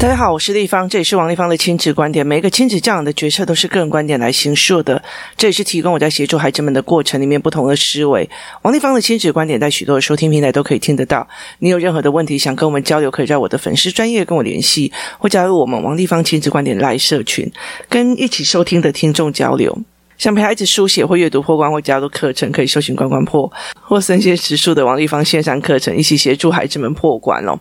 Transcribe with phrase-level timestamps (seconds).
[0.00, 2.24] 大家好，我是丽芳，这里是王丽芳的亲子观点。
[2.24, 5.02] 每一个亲子教养的决策都是个人观点来形塑的，
[5.36, 8.30] 这也是提供我在协助孩子们的过程里面不同的思维。
[8.62, 11.26] 王丽芳的亲子观点在许多的收听平台都可以听得到。
[11.58, 17.50] 你有任何的问题想跟我们交流，可以在我的粉丝专业跟我联系，或加入我们王丽芳亲子观点来社群，
[17.88, 19.76] 跟一起收听的听众交流。
[20.16, 27.58] 想陪孩子书写或阅读破关，或加入课程，可以搜寻关关破或森先时数的王丽芳线上课程，一起协助孩子们破关哦。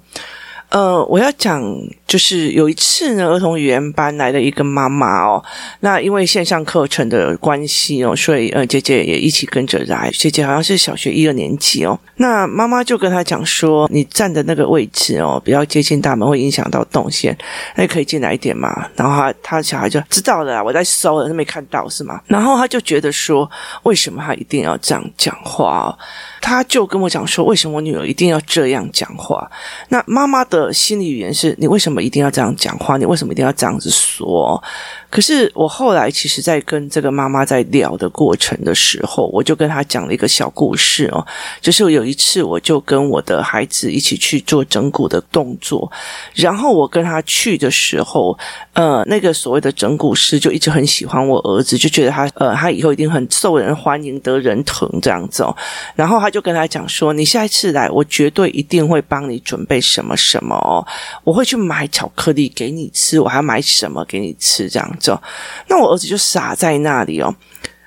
[0.70, 1.64] 呃，我要讲，
[2.06, 5.42] 就是有一次呢，儿童语言班来了一个妈妈哦，
[5.80, 10.12] 那因为线上课程的关系哦，所以呃，姐姐也一起跟着来。
[10.12, 17.38] 姐姐好像是小学一二年级哦，那妈妈就跟她讲说，你站的那个位置哦，比较接近大门，会影响到动线，
[17.76, 18.90] 那可以进来一点嘛。
[18.98, 22.20] 然后他他小孩就知道了，我在搜了，他没看到是吗？
[22.28, 23.50] 然后他就觉得说，
[23.84, 25.98] 为什么他一定要这样讲话哦？
[26.42, 29.50] 他就跟我讲说，为什么我女儿一定要这样讲话？
[29.88, 32.98] 那妈妈的的心理语言是：你为什么一定要这样讲话？
[32.98, 34.62] 你为什么一定要这样子说？
[35.10, 41.26] 可是我后来其实，在跟这个妈妈在聊的过程的时候，我就跟她讲了一个小故事哦，
[41.62, 45.90] 就是有一次，我就跟我的孩子一起去做整骨的动作，
[46.36, 48.38] 然后我跟他去的时候，
[48.74, 55.56] 呃，那个所谓的整骨师就一直很喜欢我儿子，就觉得他呃，他以后一定很受人欢迎，得人疼这样子哦，
[55.96, 60.86] 然后他就跟他讲说：“你下一次来，我绝对一定会帮你准备什么什么哦，
[61.24, 65.22] 我会去买巧克力给你吃，我还要买什么给你吃这样。”走，
[65.68, 67.34] 那我儿子就傻在那里哦，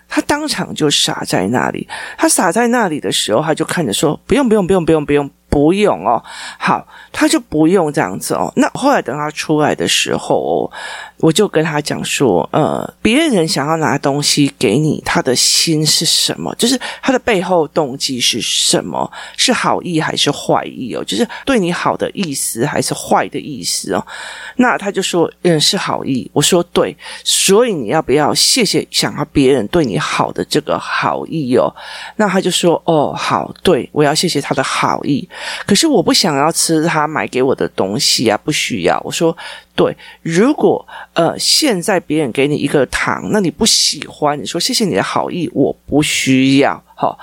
[0.08, 1.88] 他当场就傻在那里。
[2.18, 6.22] 他傻在那里的时候，他就看着说：“不用，不用，不用，不用，不用。”不用哦，
[6.58, 8.50] 好，他就不用这样子哦。
[8.56, 10.70] 那后来等他出来的时候，
[11.18, 16.54] 我就跟他讲说，呃，别人想要拿东西给你，他的心是什么？
[16.54, 19.10] 就是他的背后动机是什么？
[19.36, 21.02] 是好意还是坏意哦？
[21.04, 24.06] 就是对你好的意思还是坏的意思哦？
[24.56, 26.30] 那他就说，嗯，是好意。
[26.32, 31.74] 我说对，所以你要不要谢谢想要别人对你好的这个好意哦？
[32.14, 35.28] 那他就说，哦，好，对，我要谢谢他的好意。
[35.66, 39.00] 可是我不想要吃他买给我的东西啊，不需要。
[39.04, 39.36] 我说
[39.74, 47.18] 对，如果呃现在别人给你一个糖，那你不喜欢，你说谢谢你的好意，我不需要，好。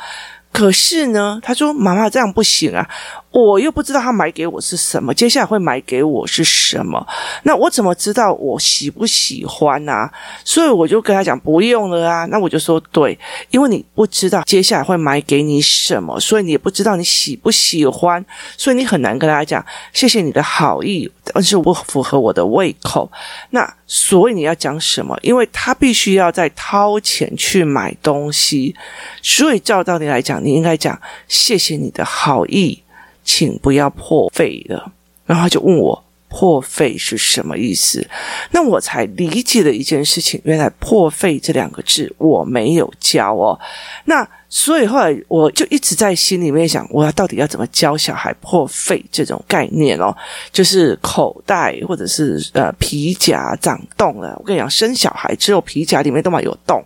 [0.52, 2.90] 可是呢，他说妈妈这样不行啊。
[3.32, 7.06] 我又不知道他买给我是什么，接下来会买给我是什么？
[7.44, 10.12] 那我怎么知道我喜不喜欢啊？
[10.44, 12.26] 所以我就跟他讲不用了啊。
[12.26, 13.18] 那我就说对，
[13.52, 18.26] 因为你不知道接下来会买给你什么，所以你也不知道你喜不喜欢，
[18.58, 19.64] 所以你很难跟他讲
[19.94, 23.12] 谢谢你的好意，但是我符合我的胃口。
[23.52, 25.16] 那所以你要讲什么？
[25.22, 28.74] 因为他必须要再掏钱去买东西，
[29.22, 32.82] 所以照道理来讲，你应该讲谢谢你的好意。
[33.28, 34.92] 请不要破费了。
[35.28, 38.06] 然后他就问我破费是什么意思？
[38.52, 43.60] 那我才理解了一件事情，原来破费这两个字我没有教哦。
[44.06, 50.16] 那所以后来我就一直在心里面想，我要到底要怎么教小孩破费这种概念哦？
[50.52, 54.34] 就是口袋或者是呃皮夹长洞了。
[54.40, 56.82] 我跟你讲，生小孩之后皮夹里面都嘛有洞。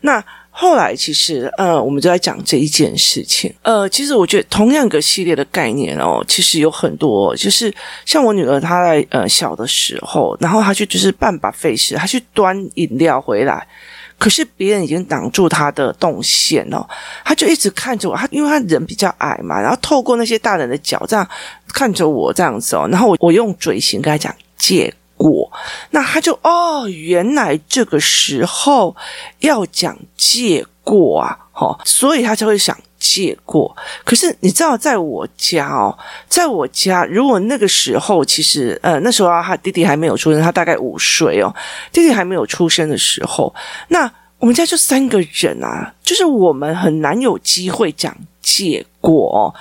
[0.00, 0.24] 那
[0.56, 3.52] 后来其实，呃，我们就在讲这一件事情。
[3.62, 7.74] 呃，其实我觉得同样一个系列的概念哦，其实有很多，就是
[8.06, 13.66] 像我女儿她在呃小的时候，然后她去就是办 buffet 时，她去端饮料回来，
[14.16, 16.86] 可是别人已经挡住她的动线哦，
[17.24, 21.28] 她就一直看着我，她因为她人比较矮嘛，然后透过那些大人的脚这样
[21.72, 24.94] 看着我这样子哦，然后我我用嘴型跟她讲借。
[25.24, 25.50] 过，
[25.90, 28.94] 那他就哦，原来这个时候
[29.38, 33.74] 要讲借过啊，齁，所以他就会想借过。
[34.04, 35.96] 可是你知道，在我家哦，
[36.28, 41.54] 在我家，如果那个时候其实呃，那时候，他弟弟还没有出生，他大概五岁哦，
[41.90, 43.54] 弟弟还没有出生的时候，
[43.88, 49.54] 那我们家就三个人啊，就是我们很难有机会讲借过哦，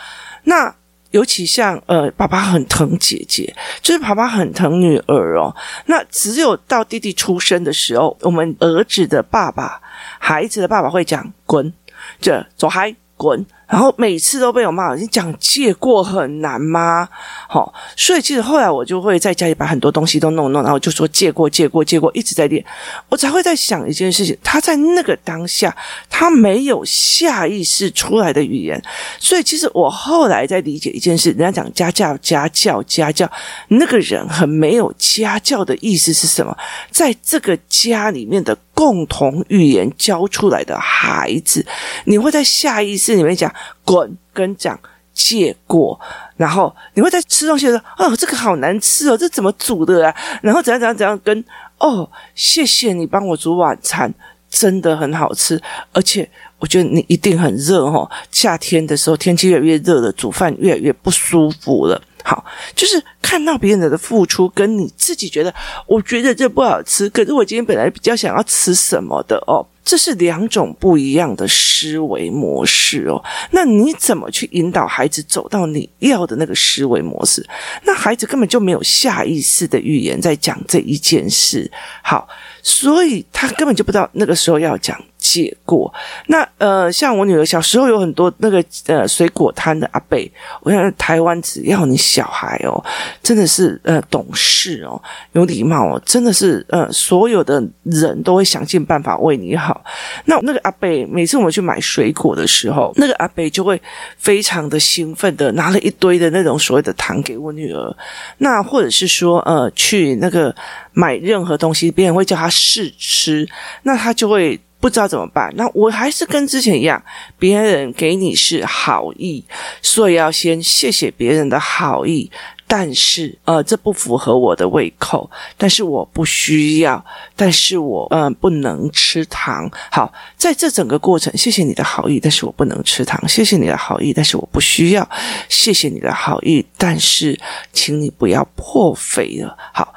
[0.44, 0.76] 那。
[1.14, 5.56] 尤其像呃，爸爸很疼姐姐，就是爸爸很疼女儿哦。
[5.86, 9.80] 那只有到弟弟出生的时候，我们儿子的爸爸，
[10.18, 11.72] 孩子的爸爸会讲滚，
[12.20, 13.46] 这走开滚。
[13.68, 17.08] 然后每次都被我骂，你讲借过很难吗？
[17.48, 22.64] 好、哦，所以其实后来我就会在家里把很多东西都弄弄，然后就说借过借过借过，一直在练。
[23.10, 25.76] 我才会在想一件事情，他在那个当下，
[26.10, 28.82] 他没有下意识出来的语言。
[29.20, 33.30] 所以其实我后来在理解一件事，人家讲家教家教家教，
[33.70, 36.56] 那个人很没有家教的意思是什么？
[36.92, 41.66] 在这个家里面的共同语言教出来的孩子，
[42.06, 43.54] 你会在下意识里面讲。
[43.86, 44.80] 滚跟讲
[45.14, 46.00] 借过，
[46.38, 50.16] 然后你会在吃东西的时候，哦，这个好难吃哦，这怎么煮的啊？
[50.42, 51.46] 然后怎样怎样怎样跟
[51.78, 54.12] 哦，谢谢你帮我煮晚餐，
[54.50, 55.62] 真的很好吃，
[55.92, 56.28] 而且
[56.58, 58.10] 我觉得你一定很热哦。
[58.32, 62.02] 夏天的时候天气越来越热了，煮饭越来越不舒服了。
[62.24, 62.44] 好，
[62.76, 65.54] 就是看到别人的付出，跟你自己觉得，
[65.86, 73.22] 我觉得这不好吃，可是我今天本来比较想要吃什么的哦，这是两种不一样的思维模式哦。
[73.52, 77.46] 那你怎么去引导孩子走到你要的那个思维模式？
[77.84, 81.70] 那孩子根本就没有下意识的语言在讲这一件事。
[82.02, 82.28] 好，
[82.62, 84.98] 所以他根本就不知道那个时候要讲。
[85.24, 85.92] 解过
[86.28, 90.20] 那呃，像我女儿小时候有很多那个呃水果摊的阿伯，
[90.62, 92.84] 我想台湾只要你小孩哦，
[93.24, 99.82] 真的是呃懂事哦，有礼貌哦，真的是呃所有的人都会想尽办法为你好。
[100.26, 103.82] 那那个阿伯每次我们去买水果的时候，那个阿伯就会
[104.18, 107.96] 非常的兴奋的拿了一堆的那种所谓的糖给我女儿。
[108.40, 110.54] 那或者是说呃去那个
[110.92, 113.48] 买任何东西，别人会叫他试吃，
[113.84, 114.60] 那他就会。
[114.84, 117.02] 不知道怎么办，那我还是跟之前一样，
[117.40, 119.42] 别人给你是好意，
[119.82, 122.30] 所以要先谢谢别人的好意。
[122.68, 129.72] 但是，呃，这不符合我的胃口，但是我不需要，但是我嗯、不能吃糖。
[129.90, 133.26] 好，在这整个过程，谢谢你的好意，但是我不能吃糖。
[133.30, 135.10] 谢谢你的好意，但是我不需要。
[135.48, 137.40] 谢谢你的好意，但是
[137.72, 139.56] 请你不要破费了。
[139.72, 139.94] 好。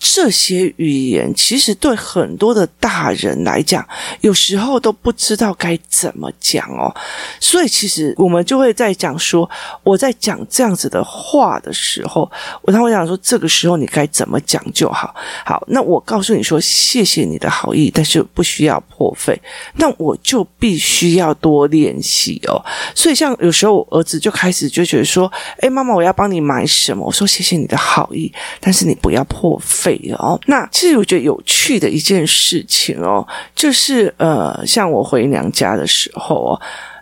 [0.00, 3.86] 这些语言其实对很多的大人来讲，
[4.22, 6.92] 有时候都不知道该怎么讲哦。
[7.38, 9.48] 所以其实我们就会在讲说，
[9.84, 12.28] 我在讲这样子的话的时候，
[12.62, 15.14] 我他会讲说，这个时候你该怎么讲就好。
[15.44, 19.38] 好，那我告诉你说，谢谢你的好意，但是不需要破费。
[19.74, 22.64] 那我就必须要多练习哦。
[22.94, 27.04] 所以像有时候我儿子就开始就觉得说，哎，妈妈，我要帮你买什么？
[27.04, 29.89] 我说谢谢你的好意，但是你不要破费。
[30.18, 36.60] 哦，那其实我觉得有趣的一件事情哦，就是呃，像我回娘家的时候哦，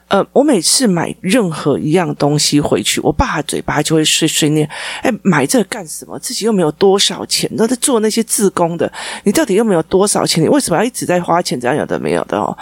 [0.08, 4.68] 呃，我每次买任何一样东西回去，我爸嘴巴就会碎碎念
[5.02, 6.18] ：“哎，买这干什么？
[6.18, 8.90] 自己又没有多少钱，都在做那些自工的，
[9.24, 10.42] 你到底又没有多少钱？
[10.42, 11.60] 你为什么要一直在花钱？
[11.60, 12.56] 这样有的没有的哦。”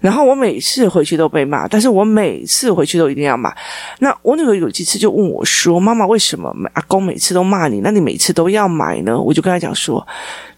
[0.00, 3.54] 然后我每次回去都被骂，但是我每次回去都一定要买。
[3.98, 7.80] 那我女儿有几次就问我说：“妈妈，为什么阿公每次都骂你？
[7.80, 10.06] 那你每次都要买呢？”我就跟她讲说：“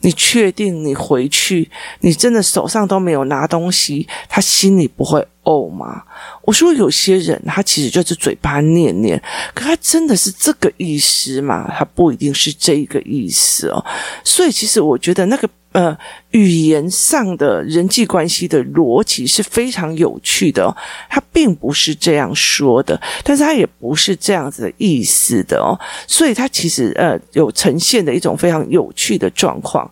[0.00, 1.68] 你确定你回去，
[2.00, 6.02] 你真的手上都没有拿东西，他心里不会哦吗？”
[6.42, 9.22] 我说：“有些人他其实就是嘴巴念念，
[9.54, 11.72] 可他真的是这个意思吗？
[11.76, 13.84] 他不一定是这个意思哦。
[14.24, 15.96] 所以其实我觉得那个。”呃，
[16.32, 20.76] 语言上的人际关系的逻辑是非常有趣的哦，
[21.08, 25.72] 它并不是这样说的，但是他也不是这样子的意思的哦，
[26.06, 29.90] 所以他其实呃有呈现的一种非常有趣的状况。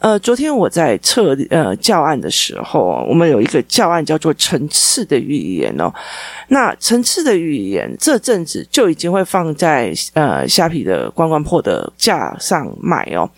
[0.00, 5.92] 呃，昨天我在测呃教案的时候，我们有一个教案叫做层次的语言哦，
[6.48, 13.28] 那层次的语言这阵子就已经会放在呃虾皮的关关破的架上卖哦。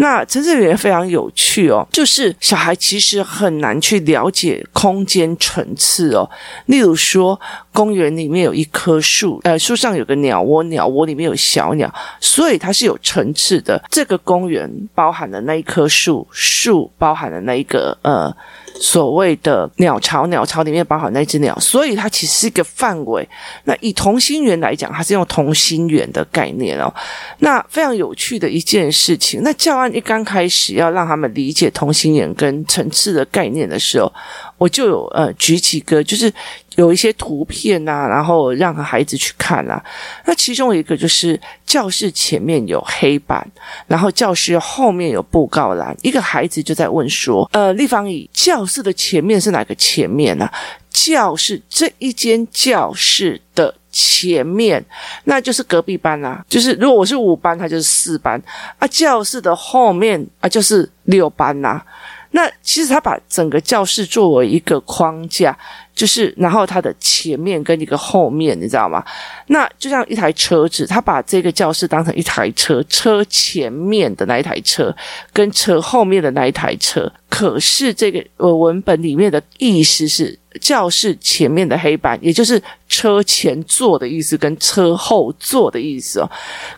[0.00, 6.28] 那层次语言非常有趣哦，就是小孩其实很难去了解空间层次哦。
[6.66, 7.38] 例如说，
[7.70, 13.82] 公园里面有一棵树，呃，树上有个鸟窝，鸟窝里面有小鸟，所以它是有层次的。
[13.90, 18.34] 这个公园包含了那一棵树，树包含了那一个呃。
[18.82, 23.28] 所谓的鸟巢，鸟巢里面包含那只鸟，所以它其实是一个范围。
[23.64, 26.92] 那以同心圆来讲，它是用同心圆的概念哦。
[27.40, 29.42] 那非常有趣的一件事情。
[29.44, 34.10] 那教案一刚开始要让他们理解同心圆跟层次的概念的时候，
[34.56, 36.32] 我就有呃举几个，就是
[36.80, 39.84] 有一些图片、啊，然后让孩子去看啊。
[40.24, 43.46] 那其中一个就是教室前面有黑板，
[43.86, 45.94] 然后教室后面有布告栏。
[46.02, 50.52] 一个孩子就在问说：“呃，立方体教室的前面是哪个前面呢、啊？
[50.88, 54.82] 教室这一间教室的前面，
[55.24, 56.42] 那就是隔壁班啊。
[56.48, 58.42] 就是如果我是五班，他就是四班
[58.78, 58.88] 啊。
[58.88, 61.84] 教室的后面啊，就是六班呐、啊。”
[62.32, 65.56] 那其实他把整个教室作为一个框架，
[65.94, 69.04] 就是然后它的前面跟一个后面，你知道吗？
[69.46, 74.94] 那就像一台车子，他把这个教室当成一台车，车前面的那一台车
[75.32, 77.10] 跟车后面的那一台车。
[77.28, 80.38] 可是这个呃文本里面的意思是。
[80.60, 86.28] 教室前面的黑板，也就是车前座的意思，跟车后座的意思哦，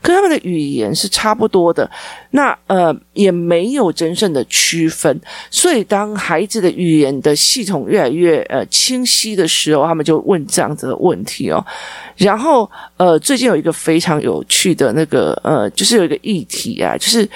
[0.02, 1.90] 跟他们的语言是差不多的。
[2.32, 5.18] 那呃，也没有真正的区分。
[5.50, 11.64] 所以，当孩子的语言的系统越来越呃清清晰的时候，他们就问这样子的问题哦。
[12.16, 17.28] 然后，呃，最近有一个非常有趣的那个，呃，就是有一个议题啊，就是。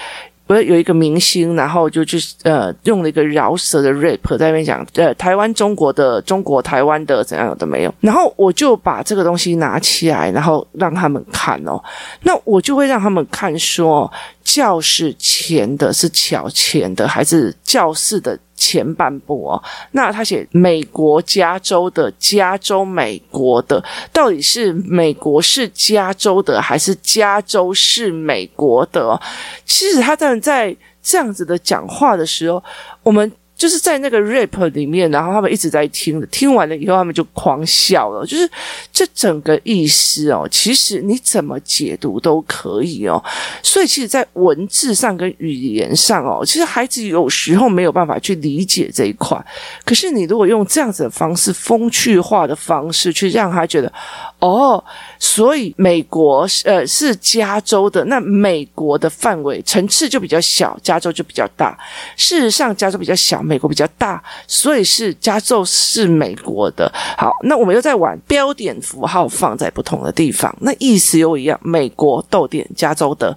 [0.48, 11.82] 不是有一个明星，然后就去呃用了一个饶舌的 rap 在那边讲，呃台湾中国的中国台湾的怎样有的没有，然后我就把这个东西拿起来，然后让他们看哦，
[12.22, 14.08] 那我就会让他们看说，
[14.44, 18.38] 教室前的是巧钱的还是教室的？
[18.56, 23.82] 前半部哦，那他写美国加州的加州美国的，
[24.12, 29.20] 到底是美国是加州的还是加州是美国的？
[29.64, 32.62] 其实他在在这样子的讲话的时候，
[33.02, 33.30] 我们。
[33.56, 38.24] 就是在那个 rap 里面，然后他们一直在听，听完了以后他们就狂笑了。
[38.26, 38.48] 就是
[38.92, 43.22] 这整个意思哦，其实你怎么解读都可以哦。
[43.62, 49.42] 所以其实，在文字上跟语言上哦，其实孩子有时候没有办法去理解这一块。
[49.84, 53.92] 可是你如果用这样子的方式，风趣化的方式去让他觉得。
[54.38, 54.82] 哦，
[55.18, 61.76] 所以美国呃是加州的，那美国的范围层次就比较小，加州就比较大。
[62.16, 66.92] 事实上，加州比较小，美国比较大，所以是加州是美国的。
[67.16, 71.58] 好，那我们又在玩标点符号放在不同的地方，那意思又一样。
[71.62, 73.36] 美国逗点加州的，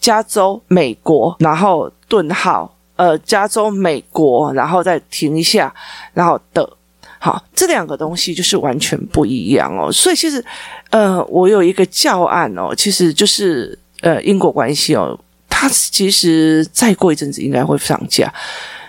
[0.00, 5.72] 加州美国，然后顿号，呃，加州美国，然后再停一下，
[6.12, 6.68] 然后的。
[7.18, 9.90] 好，这两个东西就是完全不一样哦。
[9.90, 10.44] 所以其实，
[10.90, 15.18] 呃，我有一个教案哦，其实就是呃因果关系哦，
[15.48, 18.30] 它其实再过一阵子应该会上架。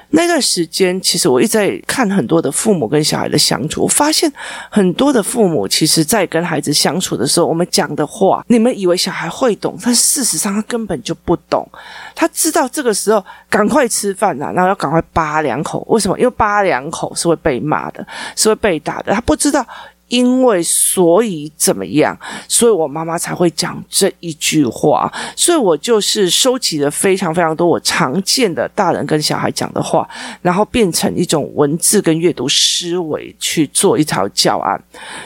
[0.10, 4.32] 那段时间，其实我一直在看很多的父母跟小孩的相处，我发现
[4.70, 11.68] 很多的父母其实，在跟孩子相处的时候，我们讲的话，你们以为小孩会懂，但事实上他根本就不懂。
[12.14, 15.84] 他知道这个时候赶快吃饭呐，然后要赶快扒两口。
[15.90, 16.18] 为什么？
[16.18, 19.14] 因为扒两口是会被骂的，是会被打的。
[19.14, 19.66] 他不知道。
[20.08, 22.16] 因为所以怎么样，
[22.48, 30.08] 所以我妈妈才会讲这一句话，所以我就是收集了非常非常多我常见的大人跟小孩讲的话，
[30.44, 34.80] 然后变成一种文字跟阅读思维去做一条教案。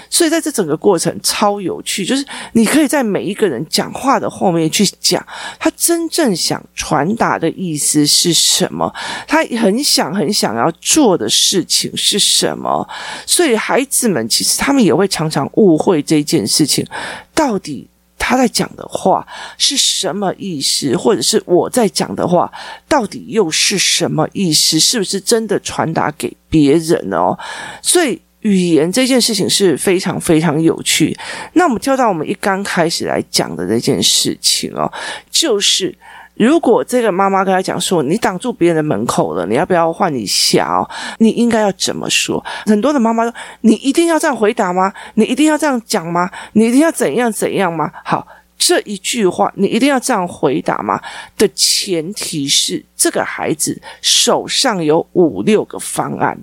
[0.09, 5.23] 所以在这整个过程超有趣，就是你可以在每一个人讲话的后面去讲
[5.59, 8.89] 他真正想传达的意思是什么，
[9.27, 12.87] 他很想很想要做的事情是什么。
[13.25, 14.68] 所以孩子们其实他。
[14.69, 16.85] 他们也会常常误会这件事情，
[17.33, 17.87] 到底
[18.19, 22.51] 他在讲的话是什么意思，或者是我在讲的话
[22.87, 24.79] 到底又是什么意思？
[24.79, 27.35] 是不是真的传达给别人哦？
[27.81, 31.17] 所以语言这件事情是非常非常有趣。
[31.53, 34.93] 那我们跳到我们一刚开始来讲的这件事情哦，
[35.31, 35.97] 就是。
[36.39, 40.89] 如果这个妈妈跟他讲说，你挡住别人的门口了，你要不要换一下哦？
[41.17, 42.41] 你应该要怎么说？
[42.65, 44.93] 很多的妈妈说，你一定要这样回答吗？
[45.15, 46.31] 你一定要这样讲吗？
[46.53, 47.91] 你一定要怎样怎样吗？
[48.05, 48.25] 好，
[48.57, 51.01] 这一句话你一定要这样回答吗？
[51.37, 56.39] 的前提是这个孩子手上有五六个方案。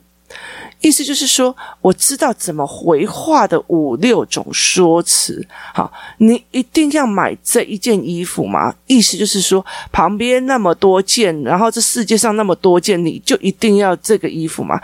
[0.86, 5.44] 意思就是说，我知道怎么回话的五六种说辞。
[5.74, 8.72] 好，你一定要买这一件衣服吗？
[8.86, 14.80] 意思就是说，旁边那么多件，然后这世界上那么多件，你就一定要这个衣服吗？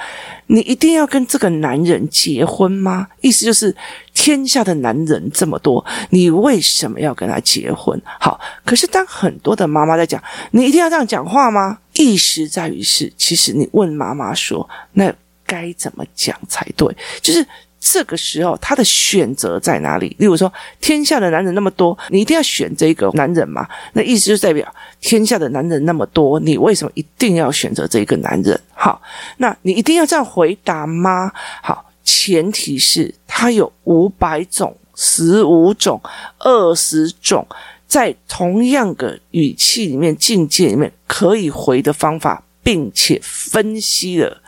[0.48, 3.06] 你一定要跟这个男人结婚吗？
[3.20, 3.72] 意思就是，
[4.12, 7.96] 天下的男人这么多，你为什么要跟他结婚？
[8.18, 11.78] 好，可是当很多的妈妈在讲，你一定要这样讲话吗？
[11.92, 15.14] 意思在于是，其实你问妈妈说，那。
[15.52, 16.88] 该怎么讲才对？
[17.20, 17.46] 就是
[17.78, 20.16] 这个时候，他的选择在哪里？
[20.18, 23.68] 例如说，天下的男人那么多，你一定要选这个男人吗？
[23.92, 28.58] 那意思就代表天下的男人那么多，你为什么一定要选择这个男人？
[28.72, 29.02] 好，
[29.36, 31.30] 那你一定要这样回答吗？
[31.62, 36.00] 好，前提是他有五百种、十五种、
[36.38, 37.46] 二十种，
[37.86, 44.41] 在同样的语气里面、境界里面可以回的方法，并且分析了。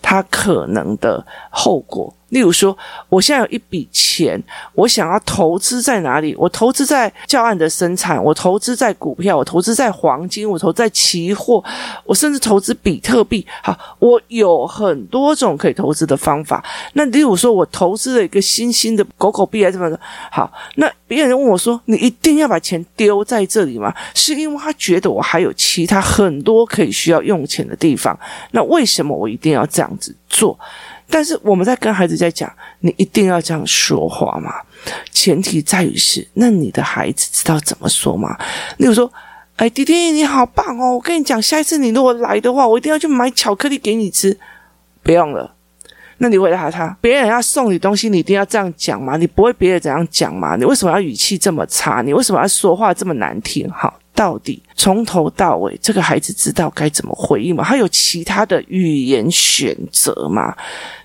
[0.00, 2.15] 他可能的后果。
[2.30, 2.76] 例如说，
[3.08, 4.42] 我现在有一笔钱，
[4.74, 6.34] 我想要投资在哪里？
[6.36, 11.62] 我投资在教案的生产，我投资在股票，我投资在黄金，我投资在期货，
[12.04, 13.46] 我甚至投资比特币。
[13.62, 16.64] 好，我有很多种可以投资的方法。
[16.94, 19.98] 那例如说，我投资了一个新兴的狗狗币还是什么的。
[20.30, 28.18] 好，那别人问我说：“你一定要把钱丢在这里吗？”是因为他觉得我还有其他很多可以需要用钱的地方。
[28.50, 30.58] 那为什么我一定要这样子做？
[31.08, 34.52] 但是我们在跟孩子在讲，你一定要这样说话吗？
[35.10, 38.36] 前提在于是，那你的孩子知道怎么说吗？
[38.76, 39.10] 例如说，
[39.56, 40.94] 哎，弟弟你好棒哦！
[40.94, 44.38] 我跟你讲，下一次你如果来的话，我一定要去买巧克力给你吃。
[45.02, 45.54] 不用了，
[46.18, 49.16] 那你回答他，别人要送你东西，你一定要这样讲吗？
[49.16, 50.56] 你不会别人怎样讲吗？
[50.56, 52.02] 你为什么要语气这么差？
[52.02, 53.70] 你为什么要说话这么难听？
[53.70, 57.62] 好，到底从头到尾，这个孩子知道该怎么回应吗？
[57.62, 60.56] 他有其他的语言选择吗？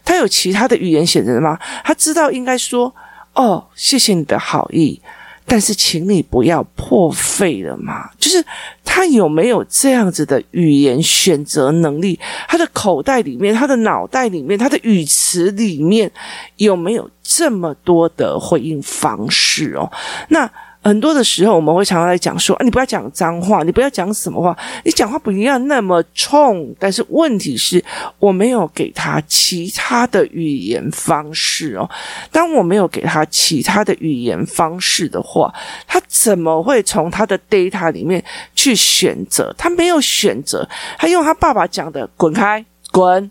[0.06, 1.60] 他有其他的语言选择吗？
[1.84, 2.96] 他知道应该说，
[3.34, 5.02] 哦，谢谢你的好意。
[5.46, 8.10] 但是，请你不要破费了嘛。
[8.18, 8.42] 就是
[8.86, 12.18] 他有没有这样子的语言选择能力？
[12.48, 16.10] 他的口袋里面，他的脑袋里面，他的语词里面
[16.56, 19.92] 有没有这么多的回应方式哦？
[20.30, 20.50] 那。
[20.84, 27.84] 很多的时候，我们会常常在讲说：“啊，你不要讲脏话，你不要讲什么话，你讲话不一样那么冲。”但是问题是，
[28.18, 31.88] 我没有给他其他的语言方式哦。
[32.32, 35.54] 当我没有给他其他的语言方式的话，
[35.86, 38.24] 他怎么会从他的 data 里面
[38.56, 39.54] 去选择？
[39.58, 43.30] 他没有选择，他用他爸爸讲的“滚开，滚”。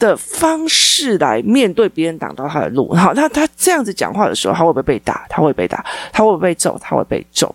[0.00, 5.24] 的方式来面对别人挡到他的路，好，那他这样子讲话的时候，他会不会被打？
[5.28, 6.76] 他会被打，他会不会被揍？
[6.80, 7.54] 他会被揍。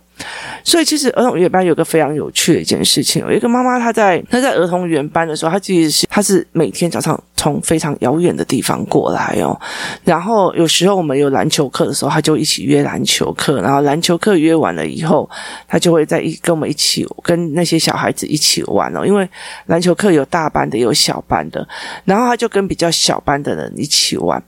[0.63, 3.21] 所以，其实儿童语言班有个非常有趣的一件事情。
[3.25, 9.59] 有一个妈妈，她在她在儿童语言班的时候，她其实是她是每天早上从非常遥远的地方过来哦。
[10.03, 13.61] 然后有时候我们有篮球课的时候，她就一起约篮球课。
[13.61, 15.29] 然后篮球课约完了以后，
[15.67, 19.05] 她就会在一跟我们一起跟那些小孩子一起玩哦。
[19.05, 19.29] 因为
[19.67, 21.67] 篮球课有大班的，有小班的。
[22.05, 24.41] 然后她就跟比较小班的人一起玩。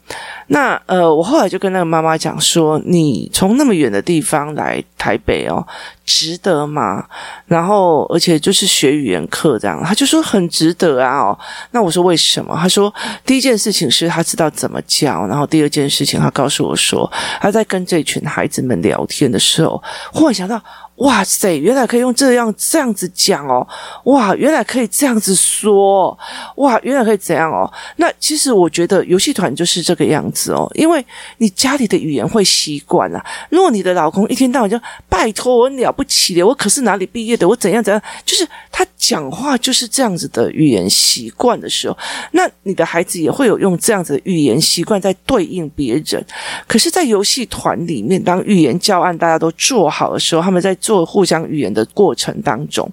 [0.48, 5.66] 那呃，我后来就跟那个妈妈讲说：“你从那么远的地方来台北哦。” Oh.
[6.08, 7.06] 值得吗？
[7.46, 11.20] 然后，而且就是学语言课这样，他就说很值得啊。
[11.20, 11.38] 哦，
[11.72, 12.58] 那我说为什么？
[12.60, 12.92] 他说
[13.24, 20.60] 第一件事情是他知道怎么教，然后第二件事情他告诉我说他在跟这群孩子们聊天的时候，忽然想到。
[20.98, 21.56] 哇塞！
[21.60, 23.68] 原来可以用这样这样子讲哦！
[24.06, 26.18] 哇，原来可以这样子说！
[26.56, 27.72] 哇，原来可以怎样哦！
[27.98, 31.06] 那其实我觉得游戏团就是这个样子哦，因为
[31.38, 33.24] 你家里的语言会习惯了。
[33.52, 34.76] 如果你的老公一天到晚就
[35.08, 41.98] 拜托我了不起的，我可是哪里毕业的，我怎样怎样，就是他讲话就是这样子的语言习惯的时候，
[42.32, 46.26] 那你的孩子也会有用这样子的语言习惯在对应别人。
[46.66, 50.74] 可是，在游戏团里面，当语言教案大家都做好的时候，他们在。
[50.80, 52.88] 做互相语言的过程当中，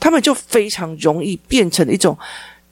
[0.00, 2.16] 他们就非常容易变成一种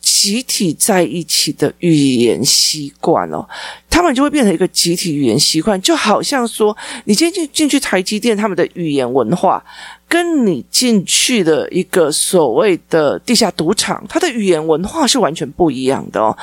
[0.01, 3.47] 集体在一起的语言习惯哦。
[3.95, 9.63] 他们就会变成一个集体语言习惯，就好像说，你今天进进去台积电，他们的语言文化。
[10.07, 16.37] 跟你进去的一个所谓的地下赌场，它的语言文化是完全不一样的哦。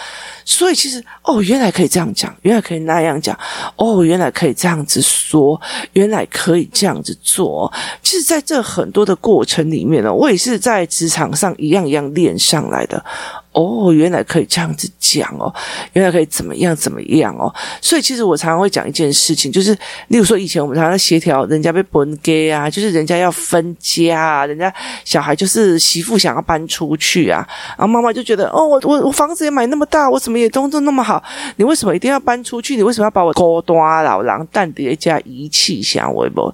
[0.43, 3.37] 所以其实哦，原来可以这样讲，原来可以那样讲，
[3.77, 5.61] 哦，原来可以这样子说，
[5.93, 7.71] 原来可以这样子做。
[8.03, 13.01] 其实，在这很多的过程里面呢，我也是在职场上一样一样练上来的。
[13.53, 15.53] 哦，原来可以这样子讲哦，
[15.93, 17.33] 原来可以怎么样怎么样。
[17.81, 19.73] 所以其实我常常会讲一件事情，就是
[20.09, 24.71] 例如说以前我们常常协调人家被分给啊，就是人家要分家啊，人家
[25.05, 31.23] 小孩就是媳妇想要搬出去啊，然后妈妈就觉得哦，我我我房子也买那么大，我什么也都做那么好，
[31.55, 32.75] 你为什么一定要搬出去？
[32.75, 36.53] 你为什么要把我孤单老狼蛋叠加遗弃下微博？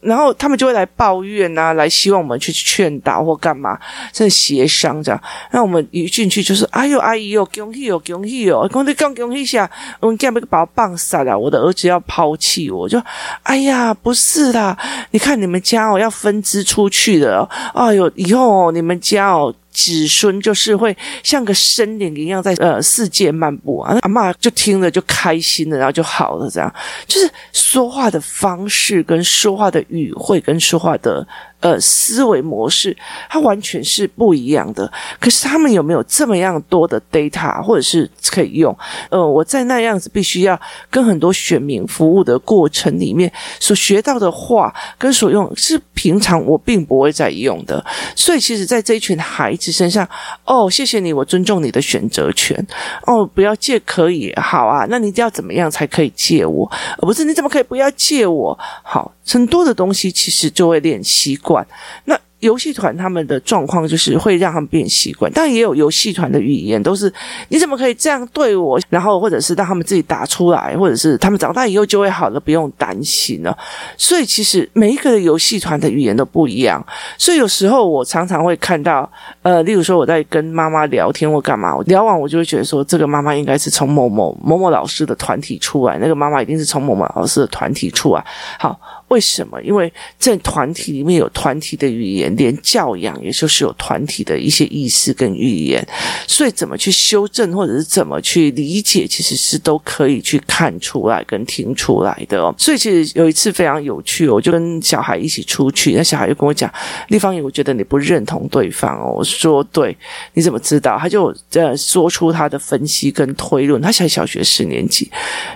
[0.00, 3.78] 然后他们就会来抱怨啊，来希望我们去劝导或干嘛，
[4.12, 5.22] 甚至协商这样。
[5.52, 6.10] 那我们一。
[6.16, 8.66] 进去就是哎呦阿姨哟，恭喜哟，恭喜哟！
[8.72, 9.70] 讲你讲恭喜一下，
[10.16, 13.00] 这样被把我棒杀了，我的儿子要抛弃我，就
[13.42, 14.76] 哎呀，不是啦，
[15.10, 19.54] 你看你们家哦要分支出去的哦，哎呦，以后哦你们家哦。
[19.76, 26.74] 子孙就是会像个生灵一样在呃世界漫步啊，阿嬷就听了就开心了，然后就好了，这样
[27.06, 31.26] 就是说话的方式跟说话的语汇跟说话的
[31.60, 32.96] 呃思维模式，
[33.28, 34.90] 它完全是不一样的。
[35.20, 38.74] 可是他们有没有这么样多的 data 或者是可以用？
[39.10, 40.58] 呃，我在那样子必须要
[40.88, 47.84] 跟很多选民服务的过程里面所学到的话跟所用是平常我并不会再用的。
[48.14, 49.72] 所以其实，在这一群孩子。
[49.76, 50.08] 身上
[50.44, 52.56] 哦，谢谢你，我尊重你的选择权。
[53.02, 56.70] 哦，不要借可以，好啊，那你一定要怎么样才可以借我？
[56.98, 58.58] 而不是你怎么可以不要借我？
[58.82, 61.66] 好，很多的东西其实就会练习惯。
[62.04, 62.18] 那。
[62.46, 67.12] 游戏团他们的状况就是会让他们变习惯，但也有游戏团的语言都是
[67.48, 68.80] 你怎么可以这样对我？
[68.88, 73.56] 然后或者是让他们自己打出来，或者是他们长大以后就会好了，不用担心了。
[73.96, 76.84] 所以其实每一个游戏团的语言都不一样。
[77.18, 79.10] 所以有时候我常常会看到，
[79.42, 88.24] 呃，例如说我在跟妈妈聊天或干嘛，我聊完我就会觉得说，这个妈妈应该是从某某某某老师的团体出来，那个妈妈一定是从某某老师的团体出来。
[88.58, 88.78] 好。
[89.08, 89.62] 为什么？
[89.62, 95.86] 因为在团体里面有团体的语言，连教养也就是有团体的一些意思跟语言，
[96.26, 102.52] 所以怎么去修正或者是怎么去理解，其实是都可以去看出来跟听出来的哦。
[102.58, 106.72] 所以其实有一次非常有趣，我就跟小孩一起出去，那小孩就跟我讲
[107.08, 109.96] ：“立方，我觉得你不认同对方哦。”我说：“对，
[110.34, 113.80] 你怎么知道？”他就呃说出他的分析跟推论。
[113.80, 115.08] 他才小学四年级，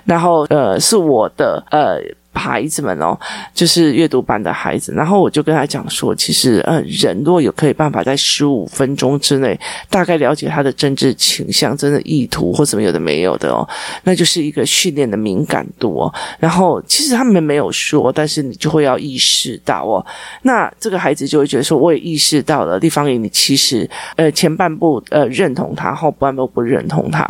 [0.04, 2.00] 然后呃是我的呃。
[2.32, 3.18] 孩子们哦，
[3.52, 13.68] 就是阅读班的孩子，然后我就跟他讲说，其实呃，人若有可以办法在十五分钟之内大概了解他的政治倾向、真的意图或什么有的没有的哦，
[14.04, 16.14] 那就是一个训练的敏感度哦。
[16.38, 20.04] 然后其实他们没有说，但是你就会要意识到哦，
[20.42, 27.28] 那这个孩子就会觉得说，我也意识到了，立方体你其实呃前半部呃认同他，后半部不认同他。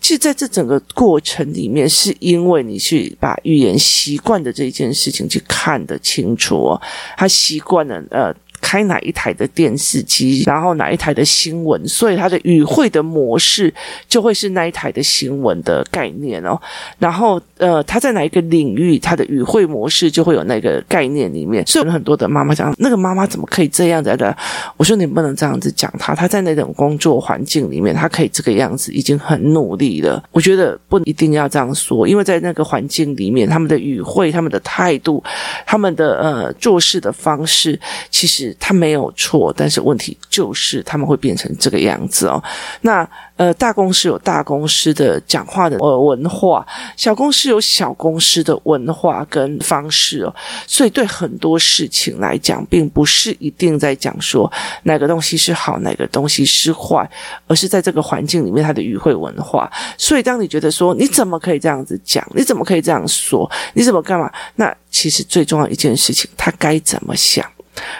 [0.00, 6.82] 其实在这整个过程里面，是因为你去把语言习惯的这件事情去看得清楚哦，
[7.16, 8.34] 他习惯了呃。
[8.64, 13.72] 开哪一台的电视机，然后哪一台的新闻，所以他的语汇的模式
[14.08, 16.58] 就会是那一台的新闻的概念哦。
[16.98, 21.62] 然后呃，他在哪一个领域，他的语汇模式就会有那个概念里面。
[21.66, 24.34] 所以很多的妈妈讲，那个妈妈怎么可以这样子的？
[24.78, 30.24] 我说你不能这样子讲他，他在那种工作环境里面，他可以这个样子，已经很努力了。
[30.32, 35.22] 我觉得不一定要这样说，因为在那个环境里面，他们的语汇、他们的态度、
[35.66, 37.78] 他们的呃做事的方式，
[38.10, 38.53] 其实。
[38.58, 42.42] 他没有错，但是问题就是他们会变成这个样子哦。
[42.82, 46.64] 那呃，大公司有大公司的讲话的呃文化，
[46.96, 50.32] 小公司有小公司的文化跟方式哦。
[50.68, 54.50] 所以对很多事情来讲，并不是一定在讲说
[54.84, 57.08] 哪个东西是好，哪个东西是坏，
[57.48, 59.68] 而是在这个环境里面它的语汇文化。
[59.98, 64.32] 所以当你觉得说你怎么可以这样子讲，你怎么可以这样说，你怎么干嘛？
[64.54, 67.44] 那其实最重要一件事情，他该怎么想？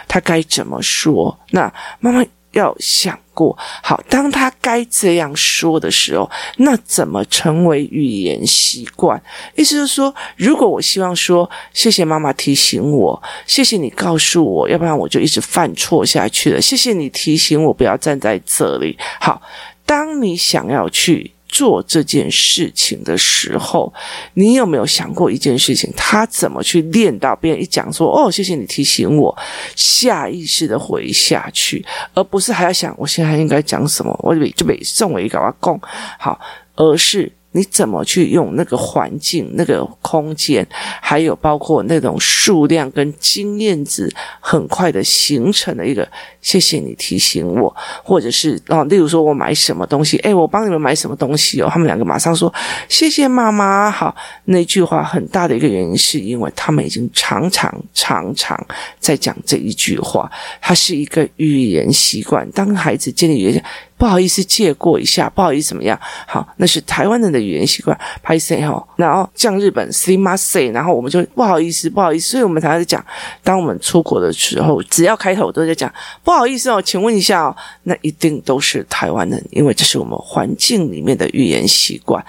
[0.07, 1.37] 他该怎么说？
[1.51, 9.21] 那妈妈要想过，好，当他该这样说的时候，那怎么成为语言习惯？
[9.55, 16.61] 意思是说，如果我希望说，谢谢妈妈提醒我，谢谢你告诉我，要不然我就一直犯错下去了。
[16.61, 18.97] 谢谢你提醒我不要站在这里。
[19.19, 19.41] 好，
[19.85, 21.34] 当你想要去。
[21.55, 23.93] 做这件事情的时候，
[24.33, 25.89] 你有没有想过一件事情？
[25.95, 29.33] 他怎么去练到别人一讲说“哦，谢谢你提醒我”，
[29.73, 34.13] 下意识的回下去，而不是还要想我现在应该讲什么？
[34.21, 35.79] 我就被就被送我一个阿公
[36.19, 36.37] 好，
[36.75, 37.31] 而是。
[37.55, 40.67] 你怎么去用那个环境、那个空间，
[41.01, 46.05] 还有包括那种数量跟经验值，很快的形成了一个。
[46.41, 52.53] 谢谢你提醒我，或者是哦，例如说我买什么东西，诶，我帮你们买什么东西哦，他们两个马上说
[52.87, 53.89] 谢谢妈妈。
[53.89, 58.55] 好，那句话很大的一个原因是因为他们已经常常常常
[58.99, 60.29] 在讲这一句话，
[60.61, 62.47] 它是一个语言习惯。
[62.51, 63.65] 当孩子建立语言。
[64.05, 65.27] 不好意思，借过一下。
[65.31, 65.99] 不好意思，怎么样？
[66.27, 67.99] 好，那是台湾人的语言习惯。
[68.21, 72.29] 拍谢哦，然后像日本 s i m a s a 然后我们就不好意思，不好意思。
[72.29, 73.03] 所以我们常常讲，
[73.43, 75.91] 当我们出国的时候，只要开头都在讲
[76.23, 82.23] 不好意思哦，请问一下哦，那一定都是台湾人，因为这是我们环境里面的语言习惯。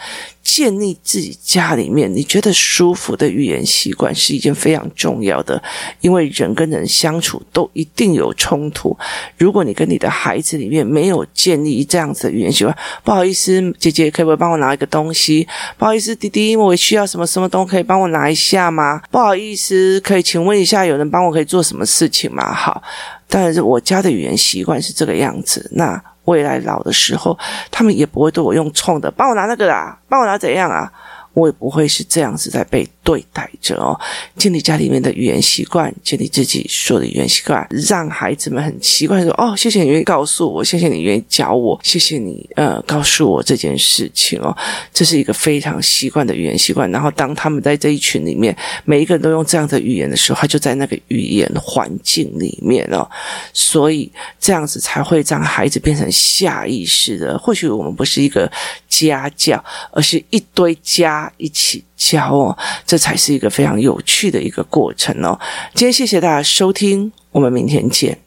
[0.49, 5.61] 建立自己家里面你觉得舒服的语言习惯是一件非常重要的，
[6.01, 8.97] 因为人跟人相处都一定有冲突。
[9.37, 15.49] 如果你跟你的孩子里面没有建立这样子的语言习惯，不好意思，姐姐可不可以帮我拿一个东西？
[15.77, 19.03] 不好意思，弟弟，我需要什么什么东西可以帮我拿一下吗？
[19.11, 22.55] 不好意思，可以请问一下，有人帮我可以做什么事情吗？
[22.55, 22.81] 好，
[23.27, 25.69] 但是我家的语言习惯是这个样子。
[25.75, 26.01] 那。
[26.27, 27.37] 未来老的时候，
[27.71, 30.93] 他们也不会对我用冲的，帮我拿那个啦，帮我拿怎样啊？
[31.37, 33.99] 我也不会是这样子在被对待着哦。
[34.39, 44.57] 建立家里面的语言习惯，建立自己说的语言习惯，让孩子们很习惯说：“哦，谢谢你愿意告诉我，谢谢你愿意教我，谢谢你呃告诉我这件事情哦。”
[44.95, 46.91] 这是一个非常习惯的语言习惯。
[46.91, 53.07] 然后当他们在这一群里面，每一个人都用这样的语言的时候，他就在那个语言环境里面哦。
[53.53, 57.37] 所以这样子才会让孩子变成下意识的。
[57.37, 58.51] 或许我们不是一个
[58.89, 65.39] 家教，而是一堆家一起教哦，这才是一个非常有趣的一个过程哦。
[65.75, 68.19] 今天谢谢大家收听，我们明天见。